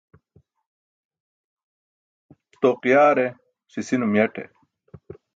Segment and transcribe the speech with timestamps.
[2.61, 3.27] Toq yare
[3.71, 4.43] sisinum yaṭe